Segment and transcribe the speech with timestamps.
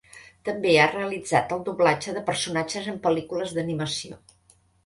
[0.47, 4.23] També ha realitzat el doblatge de personatges en pel·lícules d'animació.